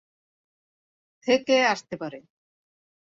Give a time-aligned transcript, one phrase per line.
[1.27, 2.19] থেকে আসতে পারে!